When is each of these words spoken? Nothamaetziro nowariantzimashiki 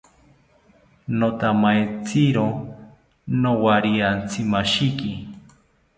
Nothamaetziro 1.19 2.45
nowariantzimashiki 3.41 5.11